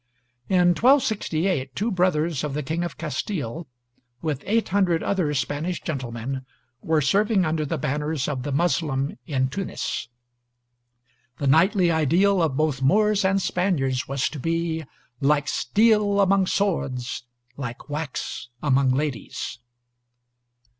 In 0.49 0.69
1268 0.69 1.75
two 1.75 1.91
brothers 1.91 2.43
of 2.43 2.55
the 2.55 2.63
King 2.63 2.83
of 2.83 2.97
Castile, 2.97 3.67
with 4.19 4.43
800 4.47 5.03
other 5.03 5.31
Spanish 5.35 5.79
gentlemen, 5.79 6.41
were 6.81 7.01
serving 7.01 7.45
under 7.45 7.67
the 7.67 7.77
banners 7.77 8.27
of 8.27 8.41
the 8.41 8.51
Muslim 8.51 9.19
in 9.27 9.47
Tunis. 9.49 10.09
The 11.37 11.45
knightly 11.45 11.91
ideal 11.91 12.41
of 12.41 12.57
both 12.57 12.81
Moors 12.81 13.23
and 13.23 13.39
Spaniards 13.39 14.07
was 14.07 14.27
to 14.29 14.39
be 14.39 14.83
"Like 15.19 15.47
steel 15.47 16.19
among 16.19 16.47
swords, 16.47 17.25
Like 17.55 17.87
wax 17.87 18.49
among 18.63 18.89
ladies." 18.93 19.59